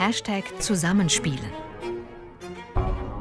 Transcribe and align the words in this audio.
Hashtag 0.00 0.44
Zusammenspielen. 0.62 1.52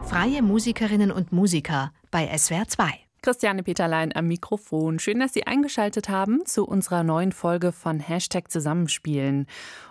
Freie 0.05 0.41
Musikerinnen 0.41 1.11
und 1.11 1.33
Musiker 1.33 1.91
bei 2.09 2.25
SWR 2.37 2.69
2. 2.69 2.85
Christiane 3.21 3.63
Peterlein 3.63 4.15
am 4.15 4.29
Mikrofon. 4.29 4.97
Schön, 4.97 5.19
dass 5.19 5.33
Sie 5.33 5.45
eingeschaltet 5.45 6.07
haben 6.07 6.45
zu 6.45 6.65
unserer 6.65 7.03
neuen 7.03 7.33
Folge 7.33 7.73
von 7.73 7.99
Hashtag 7.99 8.49
Zusammenspielen 8.49 9.45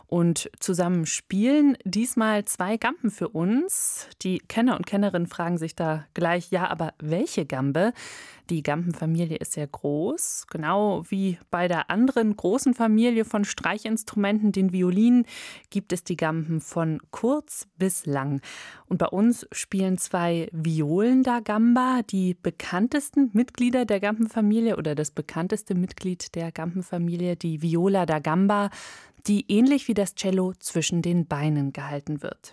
und 0.09 0.51
zusammen 0.59 1.07
spielen. 1.07 1.77
Diesmal 1.85 2.47
zwei 2.47 2.79
Gampen 2.79 3.11
für 3.11 3.29
uns. 3.29 4.09
Die 4.23 4.39
Kenner 4.39 4.77
und 4.77 4.87
Kennerinnen 4.87 5.29
fragen 5.29 5.59
sich 5.59 5.77
da 5.77 6.07
gleich, 6.15 6.51
ja, 6.51 6.69
aber 6.69 6.95
welche 6.99 7.45
Gambe? 7.45 7.93
Die 8.49 8.63
Gampenfamilie 8.63 9.37
ist 9.37 9.53
sehr 9.53 9.67
groß, 9.67 10.47
genau 10.49 11.03
wie 11.11 11.39
bei 11.51 11.69
der 11.69 11.91
anderen 11.91 12.35
großen 12.35 12.73
Familie 12.73 13.27
von 13.27 13.45
Streichinstrumenten, 13.45 14.53
den 14.53 14.73
Violinen, 14.73 15.27
gibt 15.69 15.93
es 15.93 16.03
die 16.03 16.17
Gampen 16.17 16.63
von 16.63 16.99
kurz 17.11 17.69
bis 17.77 18.07
lang. 18.07 18.41
Und 18.87 18.97
bei 18.97 19.07
uns 19.09 19.47
spielen 19.53 19.99
zwei 19.99 20.49
Violen 20.51 21.23
da 21.23 21.41
Gamba, 21.41 22.01
die 22.09 22.33
bekanntesten 22.33 23.29
Mitglieder 23.35 23.85
der 23.85 24.01
Gampenfamilie 24.01 24.79
oder 24.79 24.95
das 24.95 25.11
bekannteste 25.11 25.75
Mitglied 25.75 26.35
der 26.35 26.51
Gampenfamilie, 26.51 27.37
die 27.37 27.61
Viola 27.61 28.07
da 28.07 28.19
Gamba 28.19 28.71
die 29.27 29.51
ähnlich 29.51 29.89
wie 29.89 29.95
das 29.95 30.15
Cello 30.15 30.53
zwischen 30.59 31.03
den 31.03 31.27
Beinen 31.27 31.73
gehalten 31.73 32.23
wird. 32.23 32.53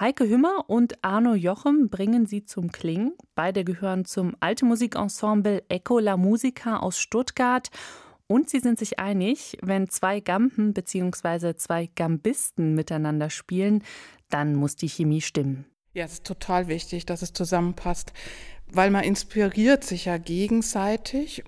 Heike 0.00 0.28
Hümmer 0.28 0.64
und 0.68 1.02
Arno 1.02 1.34
Jochem 1.34 1.88
bringen 1.88 2.26
sie 2.26 2.44
zum 2.44 2.70
Klingen. 2.70 3.14
Beide 3.34 3.64
gehören 3.64 4.04
zum 4.04 4.36
Alte 4.38 4.64
Musikensemble 4.64 5.64
Eco 5.68 5.98
la 5.98 6.16
Musica 6.16 6.78
aus 6.78 7.00
Stuttgart. 7.00 7.68
Und 8.28 8.48
sie 8.48 8.60
sind 8.60 8.78
sich 8.78 9.00
einig, 9.00 9.58
wenn 9.60 9.88
zwei 9.88 10.20
Gampen 10.20 10.72
bzw. 10.72 11.56
zwei 11.56 11.88
Gambisten 11.96 12.74
miteinander 12.74 13.30
spielen, 13.30 13.82
dann 14.30 14.54
muss 14.54 14.76
die 14.76 14.88
Chemie 14.88 15.22
stimmen. 15.22 15.64
Ja, 15.94 16.04
es 16.04 16.12
ist 16.12 16.26
total 16.26 16.68
wichtig, 16.68 17.06
dass 17.06 17.22
es 17.22 17.32
zusammenpasst, 17.32 18.12
weil 18.70 18.90
man 18.90 19.02
inspiriert 19.02 19.82
sich 19.82 20.04
ja 20.04 20.18
gegenseitig 20.18 21.42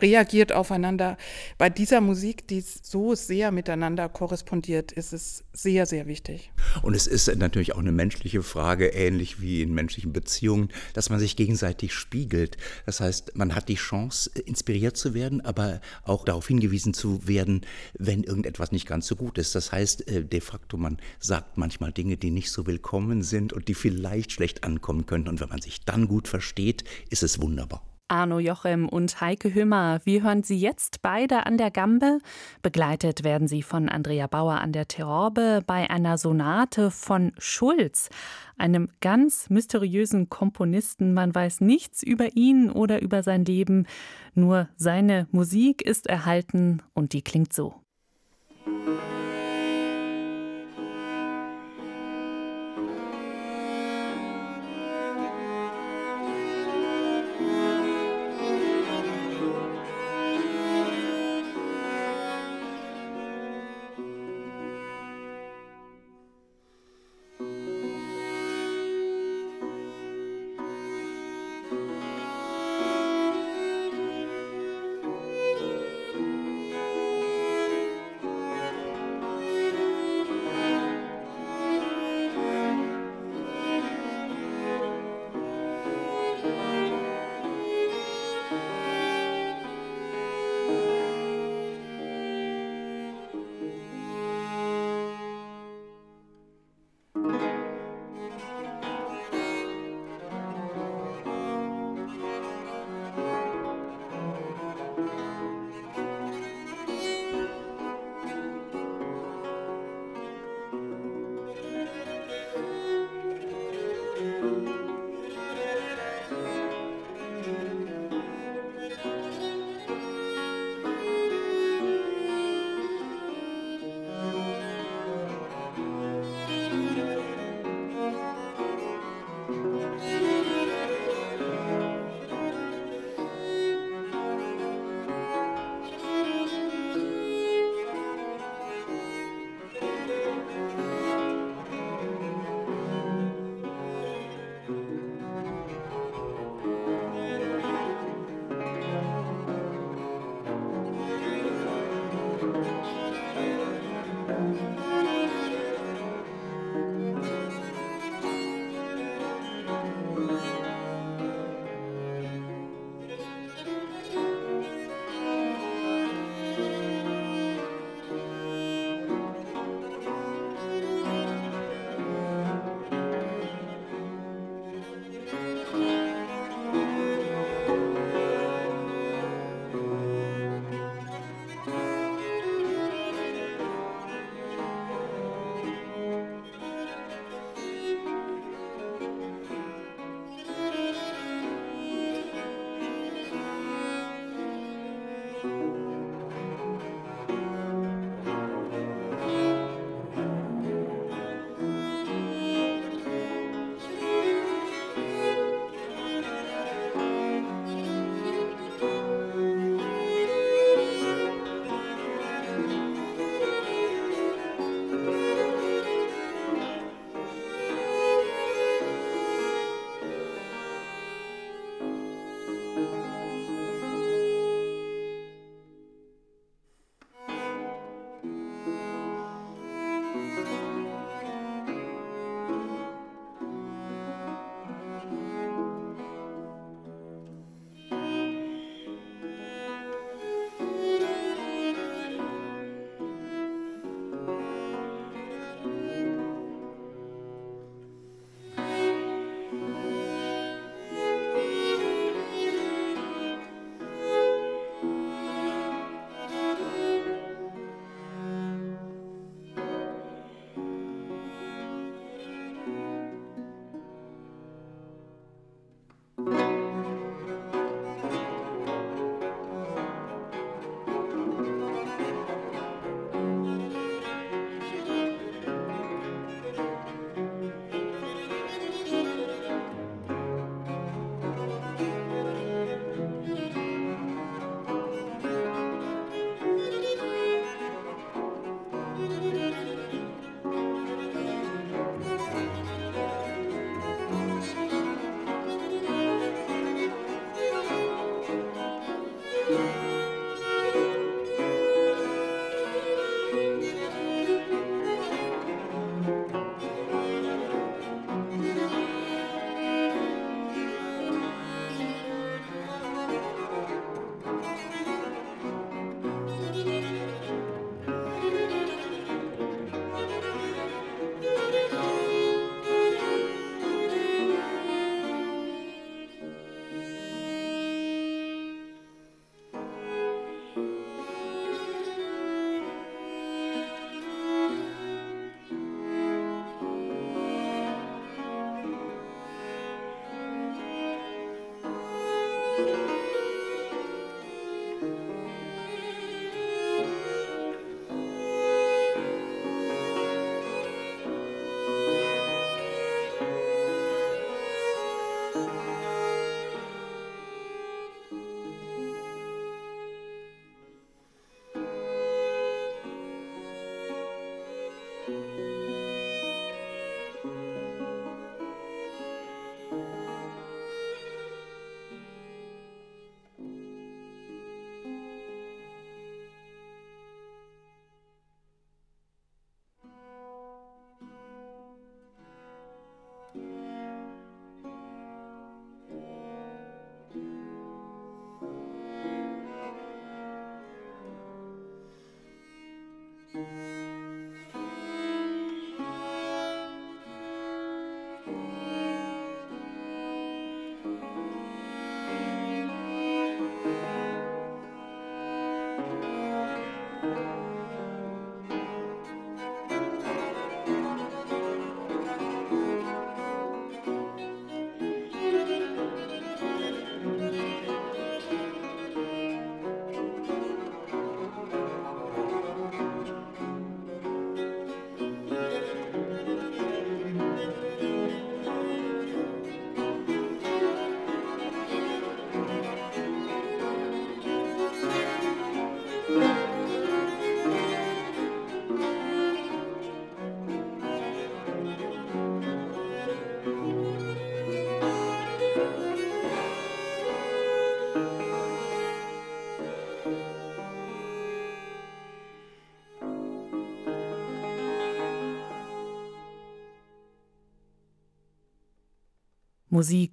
reagiert 0.00 0.52
aufeinander. 0.52 1.16
Bei 1.58 1.70
dieser 1.70 2.00
Musik, 2.00 2.46
die 2.48 2.60
so 2.60 3.14
sehr 3.14 3.50
miteinander 3.50 4.08
korrespondiert, 4.08 4.92
ist 4.92 5.12
es 5.12 5.44
sehr, 5.52 5.86
sehr 5.86 6.06
wichtig. 6.06 6.50
Und 6.82 6.94
es 6.94 7.06
ist 7.06 7.34
natürlich 7.36 7.74
auch 7.74 7.78
eine 7.78 7.92
menschliche 7.92 8.42
Frage, 8.42 8.88
ähnlich 8.88 9.40
wie 9.40 9.62
in 9.62 9.74
menschlichen 9.74 10.12
Beziehungen, 10.12 10.68
dass 10.92 11.10
man 11.10 11.18
sich 11.18 11.36
gegenseitig 11.36 11.92
spiegelt. 11.92 12.56
Das 12.86 13.00
heißt, 13.00 13.36
man 13.36 13.54
hat 13.54 13.68
die 13.68 13.74
Chance, 13.74 14.30
inspiriert 14.30 14.96
zu 14.96 15.14
werden, 15.14 15.40
aber 15.40 15.80
auch 16.04 16.24
darauf 16.24 16.48
hingewiesen 16.48 16.94
zu 16.94 17.26
werden, 17.26 17.62
wenn 17.98 18.24
irgendetwas 18.24 18.72
nicht 18.72 18.86
ganz 18.86 19.06
so 19.06 19.16
gut 19.16 19.38
ist. 19.38 19.54
Das 19.54 19.72
heißt, 19.72 20.08
äh, 20.08 20.24
de 20.24 20.40
facto, 20.40 20.76
man 20.76 20.98
sagt 21.18 21.56
manchmal 21.56 21.92
Dinge, 21.92 22.16
die 22.16 22.30
nicht 22.30 22.50
so 22.50 22.66
willkommen 22.66 23.22
sind 23.22 23.52
und 23.52 23.68
die 23.68 23.74
vielleicht 23.74 24.32
schlecht 24.32 24.64
ankommen 24.64 25.06
könnten. 25.06 25.28
Und 25.28 25.40
wenn 25.40 25.48
man 25.48 25.62
sich 25.62 25.84
dann 25.84 26.08
gut 26.08 26.28
versteht, 26.28 26.84
ist 27.10 27.22
es 27.22 27.40
wunderbar. 27.40 27.82
Arno 28.14 28.38
Jochem 28.38 28.88
und 28.88 29.20
Heike 29.20 29.52
Hümmer. 29.52 30.00
Wir 30.04 30.22
hören 30.22 30.44
sie 30.44 30.56
jetzt 30.56 31.02
beide 31.02 31.46
an 31.46 31.58
der 31.58 31.72
Gambe. 31.72 32.20
Begleitet 32.62 33.24
werden 33.24 33.48
sie 33.48 33.60
von 33.60 33.88
Andrea 33.88 34.28
Bauer 34.28 34.60
an 34.60 34.70
der 34.70 34.86
Terorbe 34.86 35.62
bei 35.66 35.90
einer 35.90 36.16
Sonate 36.16 36.92
von 36.92 37.32
Schulz, 37.38 38.10
einem 38.56 38.88
ganz 39.00 39.50
mysteriösen 39.50 40.28
Komponisten. 40.28 41.12
Man 41.12 41.34
weiß 41.34 41.60
nichts 41.60 42.04
über 42.04 42.36
ihn 42.36 42.70
oder 42.70 43.02
über 43.02 43.24
sein 43.24 43.44
Leben, 43.44 43.88
nur 44.32 44.68
seine 44.76 45.26
Musik 45.32 45.82
ist 45.82 46.06
erhalten 46.06 46.84
und 46.94 47.14
die 47.14 47.22
klingt 47.22 47.52
so. 47.52 47.74
Musik 48.64 49.13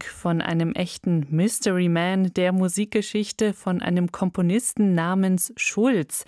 von 0.03 0.41
einem 0.41 0.71
echten 0.73 1.27
Mystery 1.29 1.87
Man 1.87 2.33
der 2.33 2.51
Musikgeschichte 2.51 3.53
von 3.53 3.81
einem 3.81 4.11
Komponisten 4.11 4.95
namens 4.95 5.53
Schulz. 5.55 6.25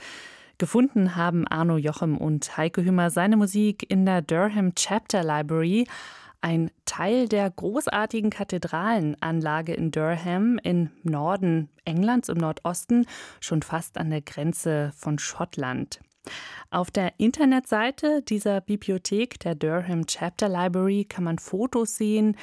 Gefunden 0.60 1.16
haben 1.16 1.48
Arno 1.48 1.78
Jochem 1.78 2.18
und 2.18 2.58
Heike 2.58 2.86
Hümer 2.86 3.10
seine 3.10 3.36
Musik 3.36 3.90
in 3.90 4.06
der 4.06 4.22
Durham 4.22 4.76
Chapter 4.76 5.24
Library, 5.24 5.88
ein 6.42 6.70
Teil 6.86 7.28
der 7.28 7.50
großartigen 7.50 8.30
Kathedralenanlage 8.30 9.74
in 9.74 9.90
Durham 9.90 10.60
im 10.62 10.92
Norden 11.02 11.70
Englands, 11.86 12.30
im 12.30 12.38
Nordosten, 12.38 13.08
schon 13.40 13.64
fast 13.64 13.98
an 13.98 14.12
der 14.12 14.22
Grenze 14.22 14.92
von 14.96 15.18
Schottland. 15.18 16.02
Auf 16.70 16.90
der 16.90 17.14
Internetseite 17.18 18.22
dieser 18.22 18.62
Bibliothek, 18.62 19.40
der 19.40 19.56
Durham 19.56 20.06
Chapter 20.06 20.48
Library, 20.48 21.06
kann 21.06 21.26
man 21.26 21.38
Fotos 21.38 21.98
sehen, 21.98 22.38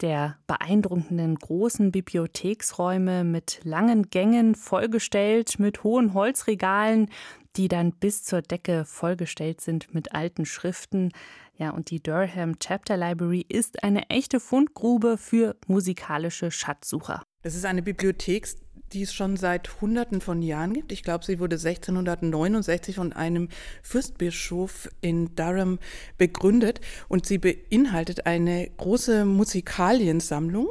der 0.00 0.38
beeindruckenden 0.46 1.36
großen 1.36 1.92
Bibliotheksräume 1.92 3.24
mit 3.24 3.60
langen 3.64 4.10
Gängen 4.10 4.54
vollgestellt, 4.54 5.58
mit 5.58 5.84
hohen 5.84 6.14
Holzregalen, 6.14 7.08
die 7.56 7.68
dann 7.68 7.92
bis 7.92 8.22
zur 8.22 8.42
Decke 8.42 8.84
vollgestellt 8.84 9.60
sind 9.60 9.94
mit 9.94 10.12
alten 10.12 10.44
Schriften. 10.44 11.12
Ja, 11.56 11.70
und 11.70 11.90
die 11.90 12.02
Durham 12.02 12.58
Chapter 12.58 12.96
Library 12.96 13.46
ist 13.48 13.82
eine 13.82 14.10
echte 14.10 14.40
Fundgrube 14.40 15.16
für 15.16 15.56
musikalische 15.66 16.50
Schatzsucher. 16.50 17.22
Es 17.42 17.54
ist 17.54 17.64
eine 17.64 17.82
Bibliothek, 17.82 18.46
die 18.92 19.02
es 19.02 19.12
schon 19.12 19.36
seit 19.36 19.80
Hunderten 19.80 20.20
von 20.20 20.42
Jahren 20.42 20.72
gibt. 20.72 20.92
Ich 20.92 21.02
glaube, 21.02 21.24
sie 21.24 21.38
wurde 21.38 21.56
1669 21.56 22.96
von 22.96 23.12
einem 23.12 23.48
Fürstbischof 23.82 24.88
in 25.00 25.34
Durham 25.34 25.78
begründet 26.18 26.80
und 27.08 27.26
sie 27.26 27.38
beinhaltet 27.38 28.26
eine 28.26 28.70
große 28.76 29.24
Musikaliensammlung, 29.24 30.68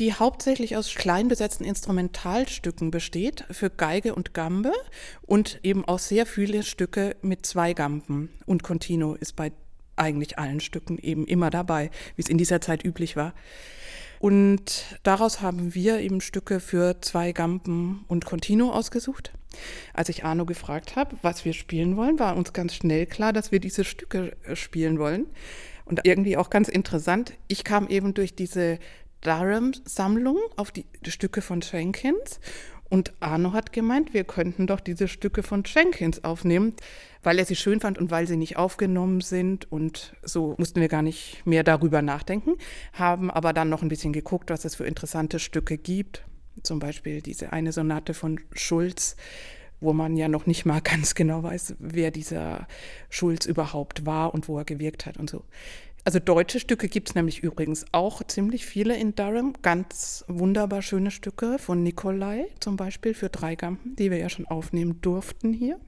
die 0.00 0.12
hauptsächlich 0.12 0.76
aus 0.76 0.94
klein 0.94 1.28
besetzten 1.28 1.64
Instrumentalstücken 1.64 2.90
besteht 2.90 3.44
für 3.50 3.70
Geige 3.70 4.14
und 4.14 4.34
Gambe 4.34 4.72
und 5.22 5.60
eben 5.62 5.84
auch 5.84 6.00
sehr 6.00 6.26
viele 6.26 6.64
Stücke 6.64 7.16
mit 7.22 7.46
zwei 7.46 7.74
Gamben. 7.74 8.30
Und 8.44 8.64
Continuo 8.64 9.14
ist 9.14 9.36
bei 9.36 9.52
eigentlich 9.96 10.38
allen 10.38 10.60
Stücken 10.60 10.98
eben 10.98 11.26
immer 11.26 11.50
dabei, 11.50 11.90
wie 12.16 12.22
es 12.22 12.28
in 12.28 12.38
dieser 12.38 12.60
Zeit 12.60 12.84
üblich 12.84 13.14
war. 13.14 13.34
Und 14.24 14.86
daraus 15.02 15.42
haben 15.42 15.74
wir 15.74 15.98
eben 15.98 16.22
Stücke 16.22 16.58
für 16.58 16.98
zwei 17.02 17.32
Gampen 17.32 18.06
und 18.08 18.24
Continuo 18.24 18.70
ausgesucht. 18.72 19.34
Als 19.92 20.08
ich 20.08 20.24
Arno 20.24 20.46
gefragt 20.46 20.96
habe, 20.96 21.18
was 21.20 21.44
wir 21.44 21.52
spielen 21.52 21.98
wollen, 21.98 22.18
war 22.18 22.34
uns 22.34 22.54
ganz 22.54 22.74
schnell 22.74 23.04
klar, 23.04 23.34
dass 23.34 23.52
wir 23.52 23.60
diese 23.60 23.84
Stücke 23.84 24.34
äh, 24.44 24.56
spielen 24.56 24.98
wollen. 24.98 25.26
Und 25.84 26.00
irgendwie 26.04 26.38
auch 26.38 26.48
ganz 26.48 26.70
interessant, 26.70 27.34
ich 27.48 27.64
kam 27.64 27.86
eben 27.88 28.14
durch 28.14 28.34
diese 28.34 28.78
Durham-Sammlung 29.20 30.38
auf 30.56 30.70
die 30.70 30.86
Stücke 31.06 31.42
von 31.42 31.60
Jenkins 31.60 32.40
und 32.94 33.12
Arno 33.18 33.52
hat 33.52 33.72
gemeint, 33.72 34.14
wir 34.14 34.22
könnten 34.22 34.68
doch 34.68 34.78
diese 34.78 35.08
Stücke 35.08 35.42
von 35.42 35.64
Jenkins 35.66 36.22
aufnehmen, 36.22 36.74
weil 37.24 37.40
er 37.40 37.44
sie 37.44 37.56
schön 37.56 37.80
fand 37.80 37.98
und 37.98 38.12
weil 38.12 38.28
sie 38.28 38.36
nicht 38.36 38.56
aufgenommen 38.56 39.20
sind. 39.20 39.66
Und 39.72 40.14
so 40.22 40.54
mussten 40.58 40.80
wir 40.80 40.86
gar 40.86 41.02
nicht 41.02 41.44
mehr 41.44 41.64
darüber 41.64 42.02
nachdenken, 42.02 42.52
haben 42.92 43.32
aber 43.32 43.52
dann 43.52 43.68
noch 43.68 43.82
ein 43.82 43.88
bisschen 43.88 44.12
geguckt, 44.12 44.48
was 44.48 44.64
es 44.64 44.76
für 44.76 44.86
interessante 44.86 45.40
Stücke 45.40 45.76
gibt. 45.76 46.22
Zum 46.62 46.78
Beispiel 46.78 47.20
diese 47.20 47.52
eine 47.52 47.72
Sonate 47.72 48.14
von 48.14 48.38
Schulz, 48.52 49.16
wo 49.80 49.92
man 49.92 50.16
ja 50.16 50.28
noch 50.28 50.46
nicht 50.46 50.64
mal 50.64 50.80
ganz 50.84 51.16
genau 51.16 51.42
weiß, 51.42 51.74
wer 51.80 52.12
dieser 52.12 52.68
Schulz 53.10 53.44
überhaupt 53.44 54.06
war 54.06 54.32
und 54.32 54.46
wo 54.46 54.56
er 54.56 54.64
gewirkt 54.64 55.04
hat 55.04 55.16
und 55.16 55.28
so. 55.28 55.42
Also 56.06 56.18
deutsche 56.18 56.60
Stücke 56.60 56.88
gibt 56.88 57.08
es 57.08 57.14
nämlich 57.14 57.42
übrigens 57.42 57.86
auch 57.92 58.22
ziemlich 58.24 58.66
viele 58.66 58.94
in 58.94 59.14
Durham. 59.14 59.54
Ganz 59.62 60.22
wunderbar 60.28 60.82
schöne 60.82 61.10
Stücke 61.10 61.58
von 61.58 61.82
Nikolai 61.82 62.46
zum 62.60 62.76
Beispiel 62.76 63.14
für 63.14 63.30
drei 63.30 63.54
Gampen, 63.54 63.96
die 63.96 64.10
wir 64.10 64.18
ja 64.18 64.28
schon 64.28 64.46
aufnehmen 64.46 65.00
durften 65.00 65.54
hier. 65.54 65.80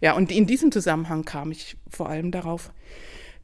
Ja, 0.00 0.14
und 0.14 0.32
in 0.32 0.46
diesem 0.46 0.72
Zusammenhang 0.72 1.26
kam 1.26 1.50
ich 1.50 1.76
vor 1.90 2.08
allem 2.08 2.30
darauf, 2.30 2.72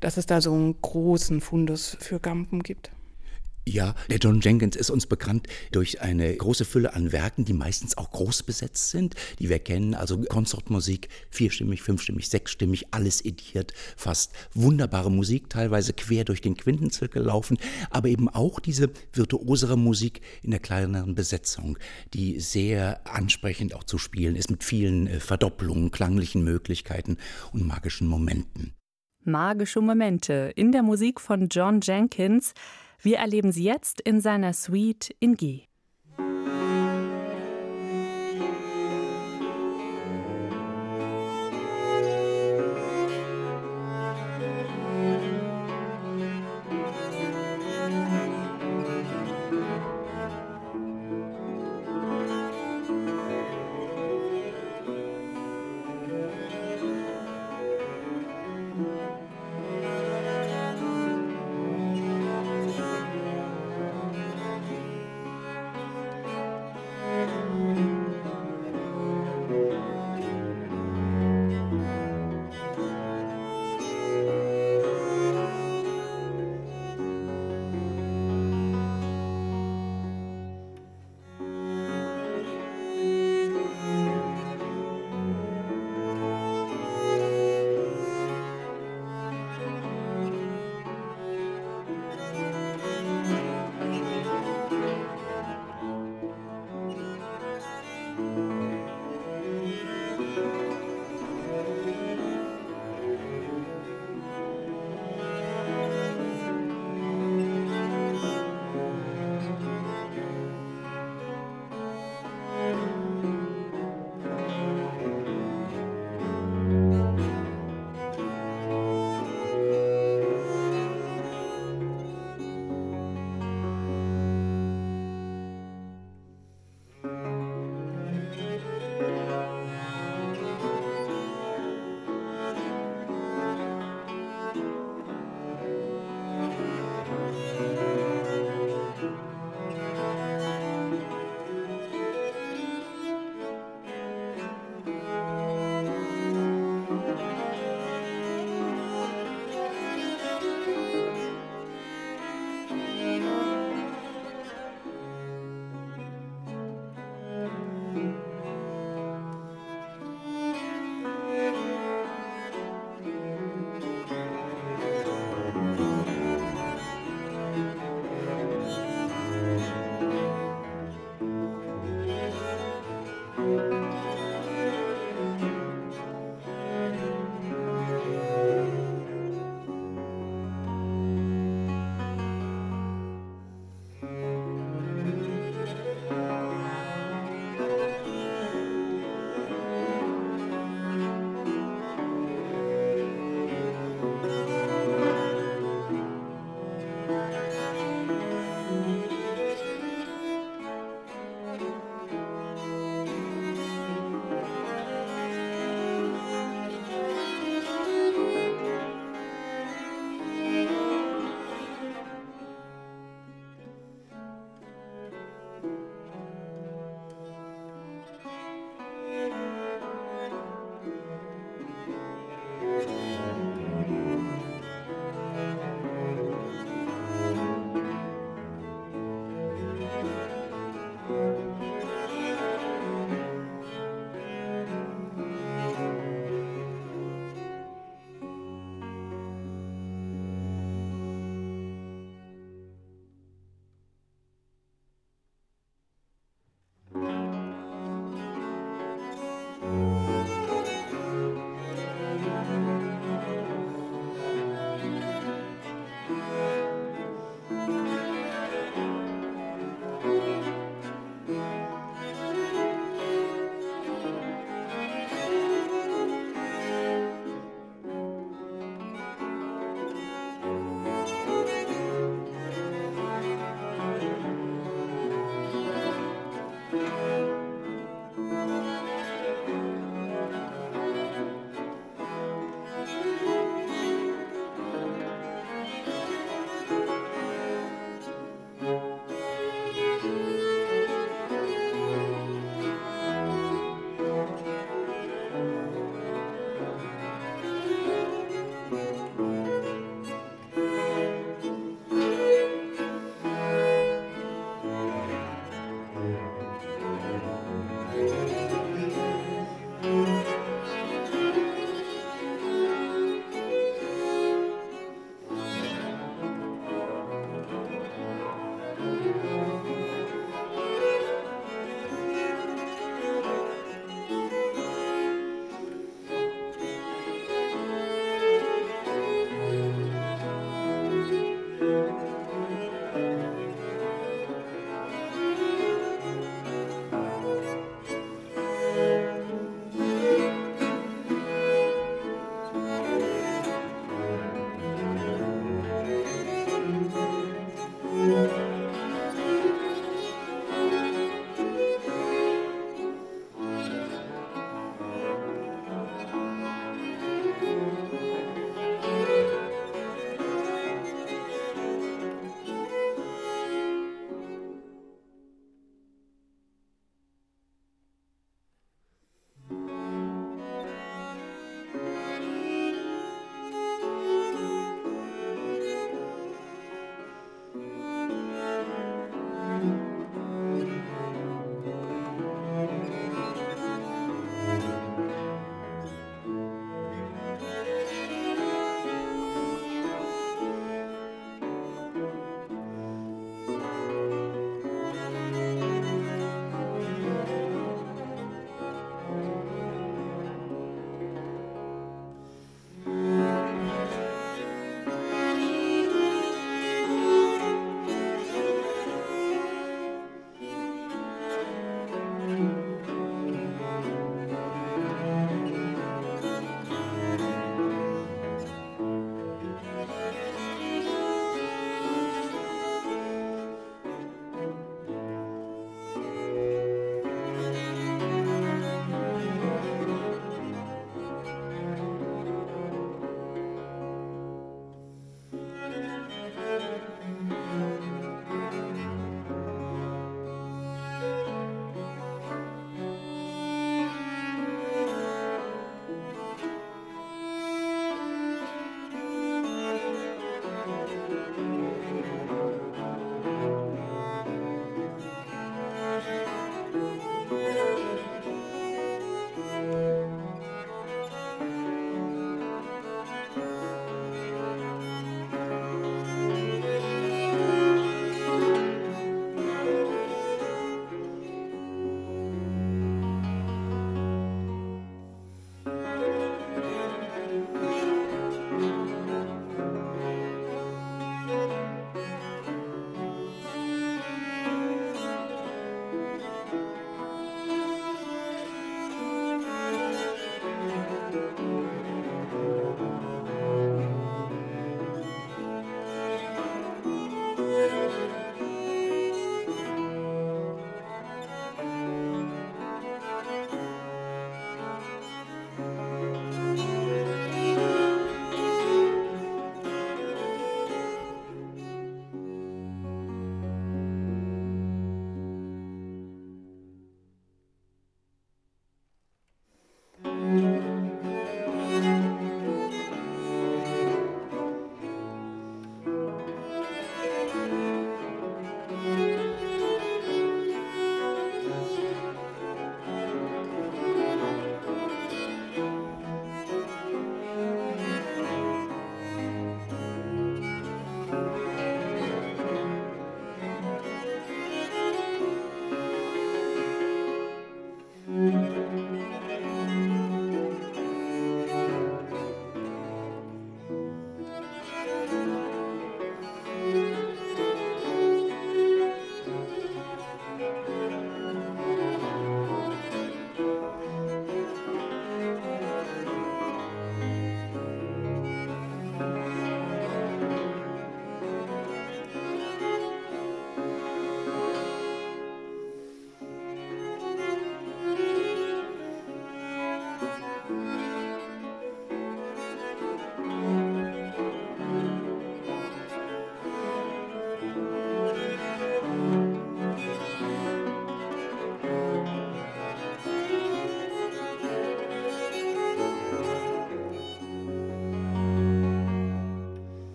dass 0.00 0.16
es 0.16 0.24
da 0.24 0.40
so 0.40 0.54
einen 0.54 0.80
großen 0.80 1.42
Fundus 1.42 1.98
für 2.00 2.20
Gampen 2.20 2.62
gibt. 2.62 2.90
Ja, 3.66 3.94
der 4.10 4.18
John 4.18 4.40
Jenkins 4.40 4.76
ist 4.76 4.90
uns 4.90 5.06
bekannt 5.06 5.46
durch 5.72 6.02
eine 6.02 6.36
große 6.36 6.66
Fülle 6.66 6.92
an 6.92 7.12
Werken, 7.12 7.46
die 7.46 7.54
meistens 7.54 7.96
auch 7.96 8.10
groß 8.10 8.42
besetzt 8.42 8.90
sind, 8.90 9.14
die 9.38 9.48
wir 9.48 9.58
kennen. 9.58 9.94
Also 9.94 10.20
Konzertmusik, 10.20 11.08
vierstimmig, 11.30 11.80
fünfstimmig, 11.80 12.28
sechsstimmig, 12.28 12.92
alles 12.92 13.24
ediert, 13.24 13.72
fast 13.96 14.32
wunderbare 14.52 15.10
Musik, 15.10 15.48
teilweise 15.48 15.94
quer 15.94 16.24
durch 16.24 16.42
den 16.42 16.58
Quintenzirkel 16.58 17.22
laufen, 17.22 17.56
aber 17.88 18.08
eben 18.08 18.28
auch 18.28 18.60
diese 18.60 18.90
virtuosere 19.14 19.78
Musik 19.78 20.20
in 20.42 20.50
der 20.50 20.60
kleineren 20.60 21.14
Besetzung, 21.14 21.78
die 22.12 22.40
sehr 22.40 23.00
ansprechend 23.10 23.74
auch 23.74 23.84
zu 23.84 23.96
spielen 23.96 24.36
ist, 24.36 24.50
mit 24.50 24.62
vielen 24.62 25.06
äh, 25.06 25.20
Verdopplungen, 25.20 25.90
klanglichen 25.90 26.44
Möglichkeiten 26.44 27.16
und 27.52 27.66
magischen 27.66 28.08
Momenten. 28.08 28.74
Magische 29.24 29.80
Momente 29.80 30.52
in 30.54 30.70
der 30.70 30.82
Musik 30.82 31.18
von 31.18 31.48
John 31.48 31.80
Jenkins. 31.82 32.52
Wir 33.00 33.18
erleben 33.18 33.52
sie 33.52 33.64
jetzt 33.64 34.00
in 34.00 34.20
seiner 34.20 34.52
Suite 34.52 35.14
in 35.20 35.36
G. 35.36 35.62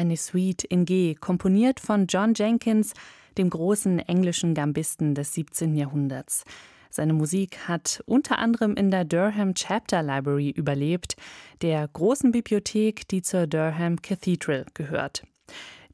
eine 0.00 0.16
Suite 0.16 0.64
in 0.64 0.86
G, 0.86 1.14
komponiert 1.14 1.78
von 1.78 2.06
John 2.06 2.32
Jenkins, 2.34 2.94
dem 3.36 3.50
großen 3.50 3.98
englischen 3.98 4.54
Gambisten 4.54 5.14
des 5.14 5.34
17. 5.34 5.76
Jahrhunderts. 5.76 6.44
Seine 6.88 7.12
Musik 7.12 7.68
hat 7.68 8.02
unter 8.06 8.38
anderem 8.38 8.74
in 8.74 8.90
der 8.90 9.04
Durham 9.04 9.54
Chapter 9.54 10.02
Library 10.02 10.50
überlebt, 10.50 11.16
der 11.60 11.86
großen 11.86 12.32
Bibliothek, 12.32 13.06
die 13.08 13.20
zur 13.20 13.46
Durham 13.46 14.00
Cathedral 14.00 14.64
gehört. 14.72 15.22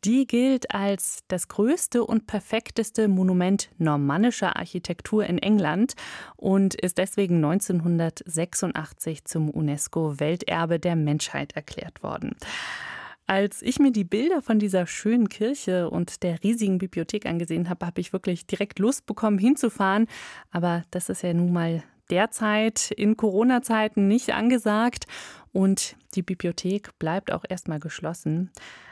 Die 0.05 0.27
gilt 0.29 0.73
als 0.73 1.25
das 1.27 1.49
größte 1.49 2.05
und 2.05 2.29
perfekteste 2.29 3.09
Monument 3.09 3.71
normannischer 3.77 4.55
Architektur 4.55 5.27
in 5.27 5.38
England 5.38 5.95
und 6.37 6.77
ist 6.77 6.99
deswegen 6.99 7.45
1986 7.45 9.25
zum 9.25 9.51
UNESCO-Welterbe 9.51 10.79
der 10.79 10.95
Menschheit 10.95 11.57
erklärt 11.57 12.05
worden. 12.05 12.37
Als 13.28 13.60
ich 13.60 13.80
mir 13.80 13.90
die 13.90 14.04
Bilder 14.04 14.40
von 14.40 14.60
dieser 14.60 14.86
schönen 14.86 15.28
Kirche 15.28 15.90
und 15.90 16.22
der 16.22 16.42
riesigen 16.44 16.78
Bibliothek 16.78 17.26
angesehen 17.26 17.68
habe, 17.68 17.84
habe 17.84 18.00
ich 18.00 18.12
wirklich 18.12 18.46
direkt 18.46 18.78
Lust 18.78 19.06
bekommen, 19.06 19.38
hinzufahren. 19.38 20.06
Aber 20.52 20.84
das 20.92 21.08
ist 21.08 21.22
ja 21.22 21.34
nun 21.34 21.52
mal 21.52 21.82
derzeit 22.08 22.92
in 22.92 23.16
Corona-Zeiten 23.16 24.06
nicht 24.06 24.32
angesagt 24.32 25.06
und 25.57 25.97
die 26.14 26.21
Bibliothek 26.21 26.99
bleibt 26.99 27.33
auch 27.33 27.42
erstmal 27.49 27.81
geschlossen. 27.81 28.51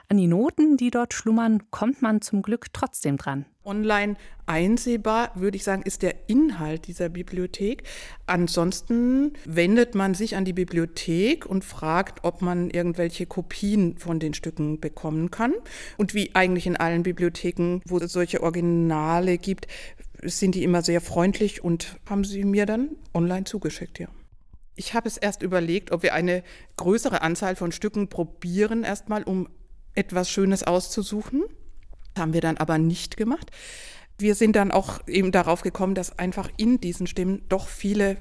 An 0.09 0.16
die 0.16 0.27
Noten, 0.27 0.79
die 0.79 0.90
dort 0.90 1.12
schlummern, 1.12 1.70
kommt 1.70 2.00
man 2.00 2.22
zum 2.22 2.40
Glück 2.40 2.72
trotzdem 2.72 3.18
dran. 3.18 3.44
Online 3.66 4.16
einsehbar, 4.46 5.31
würde 5.35 5.59
ich 5.59 5.64
sagen, 5.64 5.83
ist 5.83 6.00
der 6.00 6.27
Inhalt 6.27 6.87
dieser 6.87 7.11
Bibliothek. 7.11 7.83
Ansonsten 8.27 9.35
wendet 9.44 9.94
man 9.94 10.14
sich 10.14 10.37
an 10.37 10.46
die 10.46 10.55
Bibliothek 10.55 11.44
und 11.44 11.66
fragt, 11.66 12.24
ob 12.24 12.40
man 12.40 12.70
irgendwelche 12.70 13.27
Kopien 13.27 13.98
von 13.98 14.18
den 14.18 14.33
Stücken 14.33 14.81
bekommen 14.81 15.31
kann. 15.31 15.53
Und 15.98 16.14
wie 16.14 16.35
eigentlich 16.35 16.66
in 16.66 16.79
allen 16.79 17.03
Bibliotheken, 17.03 17.83
wo 17.85 17.98
es 17.98 18.11
solche 18.11 18.42
Originale 18.42 19.37
gibt, 19.37 19.66
sind 20.22 20.55
die 20.55 20.62
immer 20.62 20.81
sehr 20.81 21.03
freundlich 21.03 21.62
und 21.62 21.98
haben 22.09 22.24
sie 22.24 22.42
mir 22.44 22.64
dann 22.64 22.96
online 23.12 23.44
zugeschickt, 23.44 23.98
ja. 23.98 24.09
Ich 24.76 24.94
habe 24.94 25.08
es 25.08 25.16
erst 25.16 25.42
überlegt, 25.42 25.92
ob 25.92 26.02
wir 26.02 26.14
eine 26.14 26.42
größere 26.76 27.22
Anzahl 27.22 27.56
von 27.56 27.72
Stücken 27.72 28.08
probieren, 28.08 28.82
erstmal, 28.82 29.22
um 29.22 29.48
etwas 29.94 30.30
Schönes 30.30 30.64
auszusuchen. 30.64 31.44
Das 32.14 32.22
haben 32.22 32.32
wir 32.32 32.40
dann 32.40 32.56
aber 32.56 32.78
nicht 32.78 33.16
gemacht. 33.16 33.50
Wir 34.18 34.34
sind 34.34 34.56
dann 34.56 34.70
auch 34.70 35.06
eben 35.06 35.32
darauf 35.32 35.62
gekommen, 35.62 35.94
dass 35.94 36.18
einfach 36.18 36.48
in 36.56 36.80
diesen 36.80 37.06
Stimmen 37.06 37.42
doch 37.48 37.68
viele 37.68 38.16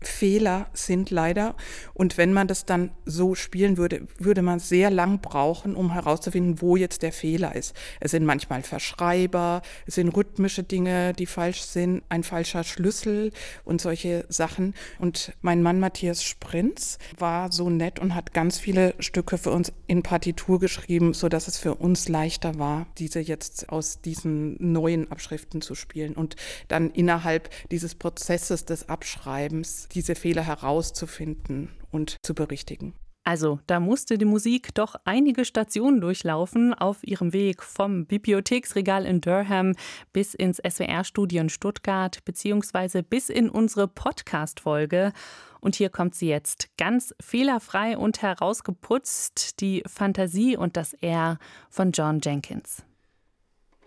Fehler 0.00 0.68
sind 0.72 1.10
leider. 1.10 1.54
Und 1.94 2.18
wenn 2.18 2.32
man 2.32 2.48
das 2.48 2.64
dann 2.64 2.90
so 3.04 3.34
spielen 3.34 3.76
würde, 3.76 4.06
würde 4.18 4.42
man 4.42 4.58
sehr 4.58 4.90
lang 4.90 5.20
brauchen, 5.20 5.74
um 5.74 5.92
herauszufinden, 5.92 6.60
wo 6.60 6.76
jetzt 6.76 7.02
der 7.02 7.12
Fehler 7.12 7.54
ist. 7.56 7.74
Es 8.00 8.10
sind 8.10 8.24
manchmal 8.24 8.62
Verschreiber, 8.62 9.62
es 9.86 9.94
sind 9.94 10.08
rhythmische 10.08 10.62
Dinge, 10.62 11.12
die 11.12 11.26
falsch 11.26 11.62
sind, 11.62 12.02
ein 12.08 12.22
falscher 12.22 12.64
Schlüssel 12.64 13.32
und 13.64 13.80
solche 13.80 14.26
Sachen. 14.28 14.74
Und 14.98 15.32
mein 15.40 15.62
Mann 15.62 15.80
Matthias 15.80 16.22
Sprinz 16.22 16.98
war 17.18 17.50
so 17.52 17.70
nett 17.70 17.98
und 17.98 18.14
hat 18.14 18.34
ganz 18.34 18.58
viele 18.58 18.94
Stücke 18.98 19.38
für 19.38 19.50
uns 19.50 19.72
in 19.86 20.02
Partitur 20.02 20.60
geschrieben, 20.60 21.14
sodass 21.14 21.48
es 21.48 21.58
für 21.58 21.74
uns 21.74 22.08
leichter 22.08 22.58
war, 22.58 22.86
diese 22.98 23.20
jetzt 23.20 23.70
aus 23.70 24.00
diesen 24.00 24.56
neuen 24.72 25.10
Abschriften 25.10 25.62
zu 25.62 25.74
spielen 25.74 26.14
und 26.14 26.36
dann 26.68 26.90
innerhalb 26.90 27.48
dieses 27.70 27.94
Prozesses 27.94 28.64
des 28.64 28.88
Abschreibens 28.88 29.85
diese 29.86 30.14
Fehler 30.14 30.42
herauszufinden 30.42 31.70
und 31.90 32.16
zu 32.22 32.34
berichtigen. 32.34 32.94
Also, 33.26 33.58
da 33.66 33.80
musste 33.80 34.18
die 34.18 34.24
Musik 34.24 34.72
doch 34.74 34.94
einige 35.04 35.44
Stationen 35.44 36.00
durchlaufen 36.00 36.74
auf 36.74 36.98
ihrem 37.02 37.32
Weg 37.32 37.60
vom 37.64 38.06
Bibliotheksregal 38.06 39.04
in 39.04 39.20
Durham 39.20 39.74
bis 40.12 40.32
ins 40.32 40.58
SWR-Studio 40.58 41.40
in 41.40 41.48
Stuttgart, 41.48 42.24
beziehungsweise 42.24 43.02
bis 43.02 43.28
in 43.28 43.50
unsere 43.50 43.88
Podcast-Folge. 43.88 45.12
Und 45.60 45.74
hier 45.74 45.90
kommt 45.90 46.14
sie 46.14 46.28
jetzt 46.28 46.68
ganz 46.78 47.16
fehlerfrei 47.20 47.98
und 47.98 48.22
herausgeputzt, 48.22 49.60
die 49.60 49.82
Fantasie 49.88 50.56
und 50.56 50.76
das 50.76 50.92
R 50.94 51.38
von 51.68 51.90
John 51.90 52.20
Jenkins. 52.22 52.84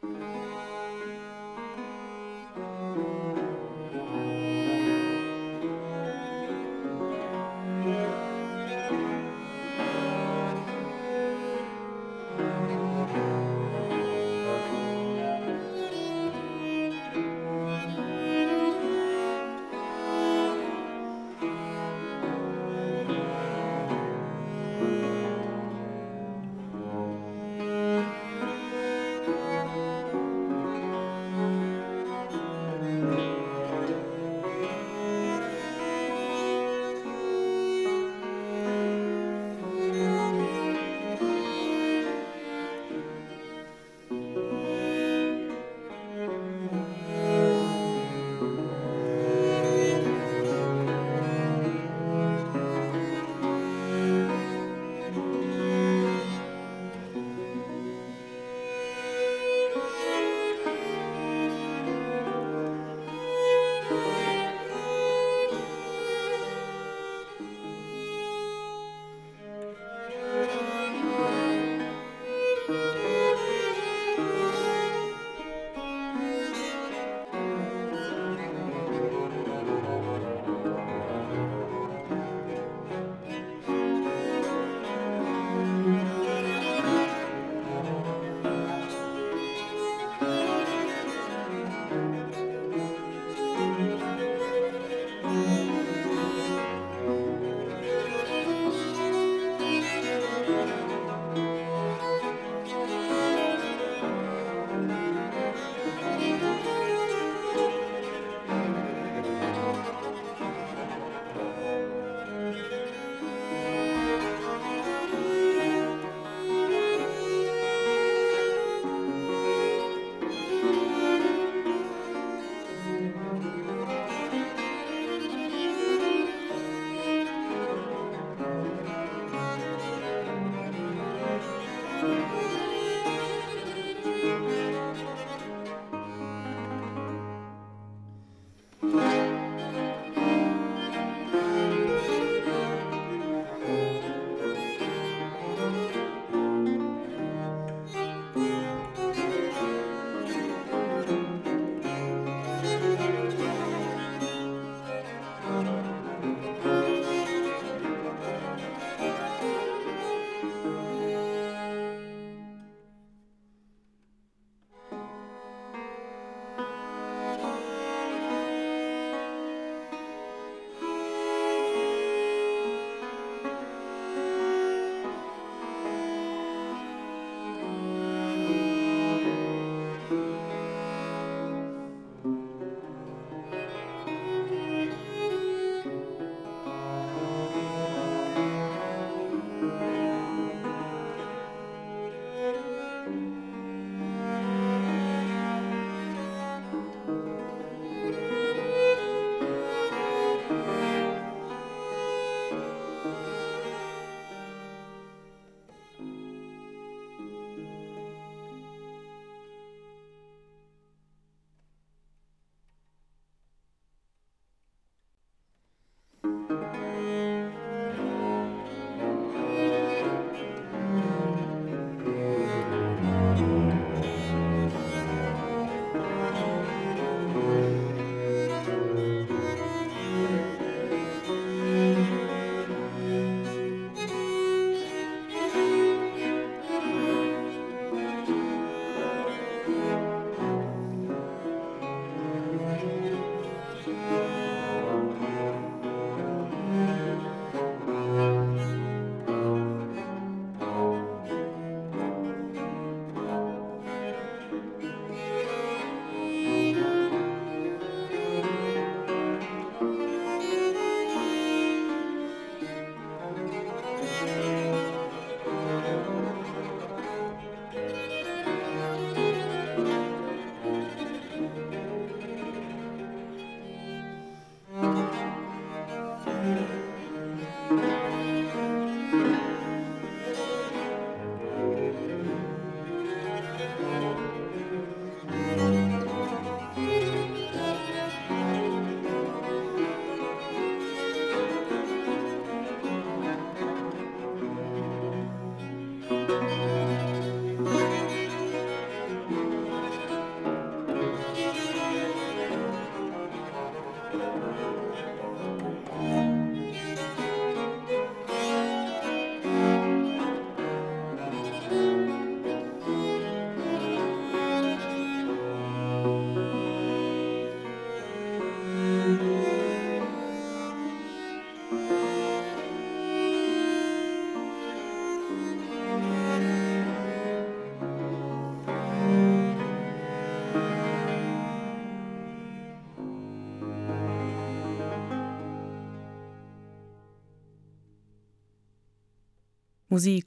Musik 0.01 0.68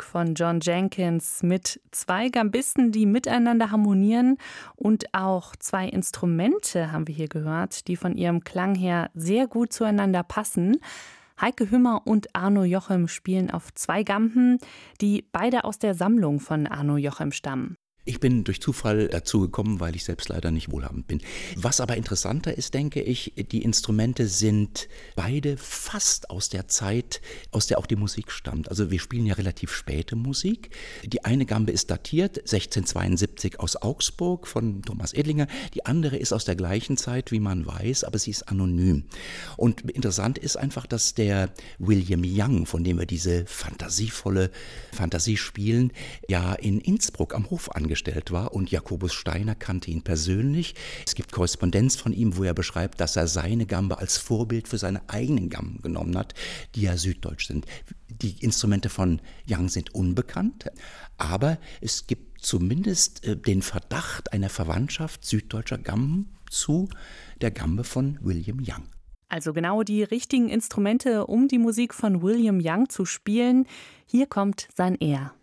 von 0.03 0.35
John 0.35 0.59
Jenkins 0.61 1.43
mit 1.43 1.81
zwei 1.93 2.29
Gambisten, 2.29 2.91
die 2.91 3.07
miteinander 3.07 3.71
harmonieren 3.71 4.39
und 4.75 5.15
auch 5.15 5.55
zwei 5.57 5.89
Instrumente 5.89 6.91
haben 6.91 7.07
wir 7.07 7.15
hier 7.15 7.29
gehört, 7.29 7.87
die 7.87 7.97
von 7.97 8.17
ihrem 8.17 8.43
Klang 8.43 8.75
her 8.75 9.11
sehr 9.15 9.47
gut 9.47 9.73
zueinander 9.73 10.25
passen. 10.25 10.79
Heike 11.41 11.71
Hümmer 11.71 12.03
und 12.05 12.35
Arno 12.35 12.65
Jochem 12.65 13.09
spielen 13.09 13.51
auf 13.51 13.73
zwei 13.75 14.03
Gampen, 14.03 14.59
die 15.01 15.27
beide 15.33 15.65
aus 15.65 15.79
der 15.79 15.95
Sammlung 15.95 16.41
von 16.41 16.67
Arno 16.67 16.97
Jochem 16.97 17.33
stammen. 17.33 17.77
Ich 18.05 18.19
bin 18.19 18.43
durch 18.43 18.61
Zufall 18.61 19.07
dazu 19.07 19.43
gekommen, 19.43 19.79
weil 19.79 19.95
ich 19.95 20.03
selbst 20.03 20.29
leider 20.29 20.51
nicht 20.51 20.73
wohlhabend 20.73 21.07
bin. 21.07 21.21
Was 21.55 21.81
aber 21.81 21.97
interessanter 21.97 22.59
ist, 22.59 22.75
denke 22.75 23.01
ich, 23.01 23.33
die 23.53 23.63
Instrumente 23.63 24.27
sind 24.27 24.89
beide 25.15 25.57
fast 25.57 26.29
aus 26.29 26.49
der 26.49 26.67
Zeit, 26.67 27.21
aus 27.53 27.69
der 27.69 27.79
auch 27.79 27.87
die 27.87 27.95
Musik 27.95 28.33
stammt. 28.33 28.69
Also 28.69 28.91
wir 28.91 28.99
spielen 28.99 29.27
ja 29.27 29.35
relativ 29.35 29.73
späte 29.73 30.17
Musik. 30.17 30.71
Die 31.05 31.25
eine 31.25 31.47
Gambe 31.47 31.71
ist 31.71 31.93
datiert, 31.93 32.39
1672 32.39 33.61
aus 33.61 33.77
Augsburg 33.77 34.49
von 34.49 34.83
Thomas 34.83 35.13
Edlinger. 35.13 35.47
Die 35.75 35.87
andere 35.87 36.17
ist 36.17 36.33
aus 36.33 36.45
der 36.45 36.57
gleichen 36.57 36.97
Zeit, 36.97 37.31
wie 37.31 37.39
man 37.39 37.67
weiß, 37.67 38.03
aber 38.03 38.19
sie 38.19 38.33
ist 38.33 38.49
anonym. 38.49 39.05
Und 39.57 39.83
interessant 39.83 40.39
ist 40.39 40.57
einfach, 40.57 40.89
dass 40.89 41.15
der 41.15 41.51
William 41.79 42.23
Young, 42.25 42.67
von 42.67 42.83
dem 42.83 42.99
wir 42.99 43.07
diese 43.07 43.47
fantasievolle 43.47 44.51
Fantasie 44.93 45.37
spielen, 45.37 45.93
ja 46.29 46.55
in 46.55 46.81
Innsbruck 46.81 47.33
am 47.33 47.49
Hof 47.49 47.71
angekommen 47.71 47.92
angestellt 47.93 48.31
war 48.31 48.55
und 48.55 48.71
Jakobus 48.71 49.13
Steiner 49.13 49.55
kannte 49.55 49.91
ihn 49.91 50.01
persönlich. 50.01 50.75
Es 51.07 51.15
gibt 51.15 51.31
Korrespondenz 51.31 51.97
von 51.97 52.15
ihm, 52.15 52.39
wo 52.39 52.45
er 52.45 52.55
beschreibt, 52.55 53.01
dass 53.01 53.17
er 53.17 53.27
seine 53.27 53.67
Gambe 53.67 53.99
als 53.99 54.17
Vorbild 54.17 54.67
für 54.67 54.79
seine 54.79 55.03
eigenen 55.11 55.51
Gamben 55.51 55.83
genommen 55.83 56.17
hat, 56.17 56.33
die 56.75 56.83
ja 56.83 56.97
süddeutsch 56.97 57.47
sind. 57.47 57.67
Die 58.09 58.43
Instrumente 58.43 58.89
von 58.89 59.21
Young 59.49 59.69
sind 59.69 59.95
unbekannt, 59.95 60.71
aber 61.19 61.59
es 61.83 62.07
gibt 62.07 62.41
zumindest 62.41 63.27
äh, 63.27 63.37
den 63.37 63.61
Verdacht 63.61 64.33
einer 64.33 64.49
Verwandtschaft 64.49 65.27
süddeutscher 65.27 65.79
Gamben 65.79 66.31
zu 66.49 66.89
der 67.43 67.51
Gambe 67.51 67.85
von 67.85 68.19
William 68.23 68.59
Young. 68.61 68.89
Also 69.29 69.53
genau 69.53 69.83
die 69.83 70.03
richtigen 70.03 70.49
Instrumente, 70.49 71.27
um 71.27 71.47
die 71.49 71.59
Musik 71.59 71.93
von 71.93 72.23
William 72.23 72.59
Young 72.63 72.89
zu 72.89 73.05
spielen. 73.05 73.67
Hier 74.07 74.27
kommt 74.27 74.69
sein 74.75 74.97
Er. 74.99 75.35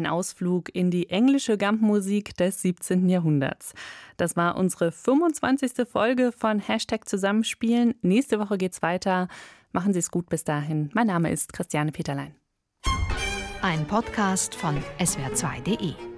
Ein 0.00 0.06
Ausflug 0.06 0.74
in 0.74 0.90
die 0.90 1.10
englische 1.10 1.58
Gampenmusik 1.58 2.34
des 2.36 2.62
17. 2.62 3.08
Jahrhunderts. 3.08 3.74
Das 4.16 4.36
war 4.36 4.56
unsere 4.56 4.92
25. 4.92 5.86
Folge 5.86 6.32
von 6.32 6.58
Hashtag 6.58 7.08
Zusammenspielen. 7.08 7.94
Nächste 8.02 8.38
Woche 8.38 8.58
geht's 8.58 8.82
weiter. 8.82 9.28
Machen 9.72 9.92
Sie 9.92 9.98
es 9.98 10.10
gut 10.10 10.28
bis 10.28 10.44
dahin. 10.44 10.90
Mein 10.94 11.06
Name 11.06 11.30
ist 11.30 11.52
Christiane 11.52 11.92
Peterlein. 11.92 12.34
Ein 13.62 13.86
Podcast 13.86 14.54
von 14.54 14.82
swr2.de 14.98 16.09